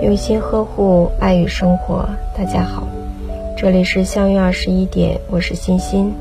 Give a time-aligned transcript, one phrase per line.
[0.00, 2.08] 用心呵护，爱与生活。
[2.36, 2.86] 大家好，
[3.56, 6.14] 这里是相约二十一点，我是欣欣。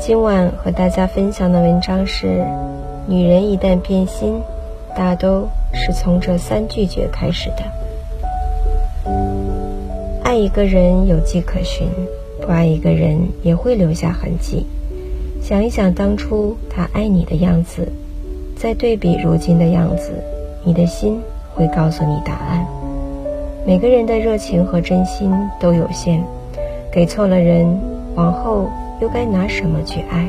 [0.00, 2.42] 今晚和大家分享的文章是：
[3.06, 4.40] 女人一旦变心，
[4.96, 7.64] 大都是从这三拒绝开始的。
[10.24, 11.86] 爱一个人有迹可循，
[12.40, 14.64] 不爱一个人也会留下痕迹。
[15.42, 17.92] 想一想当初他爱你的样子，
[18.56, 20.12] 再对比如今的样子，
[20.64, 21.20] 你的心
[21.54, 22.66] 会告诉你答案。
[23.68, 26.22] 每个人的热情和真心都有限，
[26.90, 27.78] 给错了人，
[28.14, 28.66] 往后
[28.98, 30.26] 又该拿什么去爱？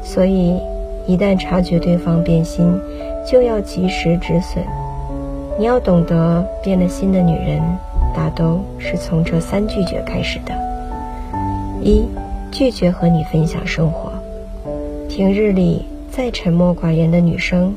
[0.00, 0.60] 所以，
[1.08, 2.80] 一旦察觉对方变心，
[3.26, 4.64] 就要及时止损。
[5.58, 7.60] 你要懂得，变了心的女人，
[8.14, 10.54] 大都是从这三拒绝开始的：
[11.82, 12.04] 一、
[12.52, 14.12] 拒绝和你分享生活。
[15.08, 17.74] 平日里再沉默寡言的女生，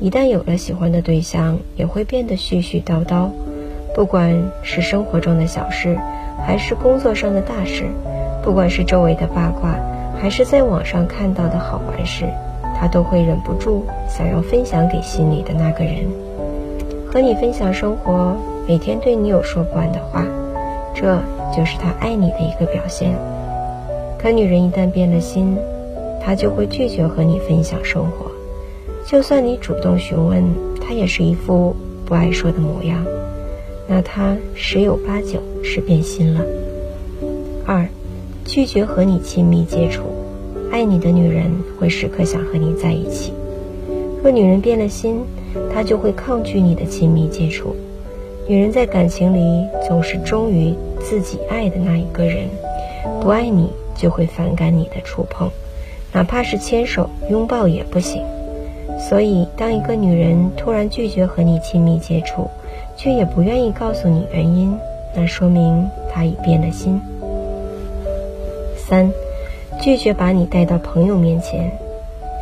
[0.00, 3.28] 一旦有了喜欢的对象，也会变得絮絮叨叨。
[3.94, 5.96] 不管是生活中的小事，
[6.44, 7.84] 还是工作上的大事，
[8.42, 9.76] 不管是周围的八卦，
[10.20, 12.24] 还是在网上看到的好玩事，
[12.76, 15.94] 他都会忍不住想要分享给心里的那个人。
[17.06, 20.24] 和你分享生活，每天对你有说不完的话，
[20.92, 21.16] 这
[21.56, 23.14] 就是他爱你的一个表现。
[24.18, 25.56] 可女人一旦变了心，
[26.20, 28.26] 他就会拒绝和你分享生活，
[29.06, 30.42] 就算你主动询问，
[30.84, 32.96] 他也是一副不爱说的模样。
[33.86, 36.40] 那他十有八九是变心了。
[37.66, 37.86] 二，
[38.44, 40.04] 拒绝和你亲密接触。
[40.70, 43.32] 爱你的女人会时刻想和你在一起。
[44.22, 45.20] 若女人变了心，
[45.72, 47.76] 她就会抗拒你的亲密接触。
[48.48, 52.48] 女人在感情里总是忠于自己爱的那一个人，
[53.20, 55.48] 不爱你就会反感你的触碰，
[56.12, 58.22] 哪怕是牵手拥抱也不行。
[59.06, 62.48] 所以，当一个女人突然拒绝和你亲密接触，
[62.96, 64.74] 却也不愿意告诉你原因，
[65.14, 66.98] 那说明她已变了心。
[68.76, 69.12] 三，
[69.80, 71.70] 拒绝把你带到朋友面前。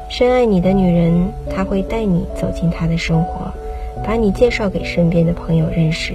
[0.09, 3.53] 深爱你的女人，她会带你走进她的生活，
[4.05, 6.15] 把你介绍给身边的朋友认识。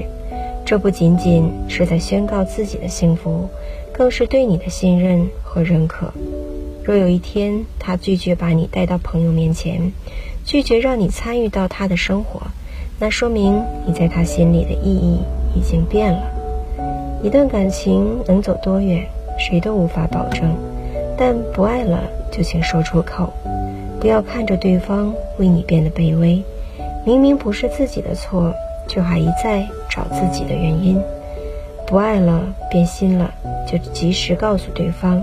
[0.65, 3.49] 这不仅仅是在宣告自己的幸福，
[3.91, 6.13] 更是对你的信任和认可。
[6.83, 9.91] 若有一天她拒绝把你带到朋友面前，
[10.47, 12.39] 拒绝让你参与到他的生活，
[12.97, 15.19] 那说明你在他心里的意义
[15.53, 16.21] 已经变了。
[17.21, 19.05] 一段感情能走多远，
[19.37, 20.55] 谁都无法保证，
[21.17, 23.33] 但不爱了就请说出口，
[23.99, 26.41] 不要看着对方为你变得卑微。
[27.05, 28.53] 明明不是自己的错，
[28.87, 30.97] 就还一再找自己的原因。
[31.85, 32.41] 不爱了，
[32.71, 33.33] 变心了，
[33.69, 35.21] 就及时告诉对方，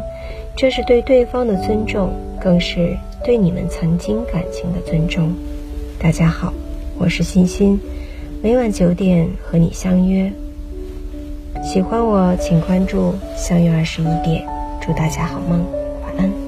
[0.54, 5.34] 这是对对方的尊重，更是对你们曾经感情的尊重。
[5.98, 6.52] 大家好。
[6.98, 7.80] 我是欣欣，
[8.42, 10.30] 每晚九点和你相约。
[11.64, 14.46] 喜欢我，请关注“相约二十一点”。
[14.84, 15.64] 祝大家好梦，
[16.02, 16.43] 晚安。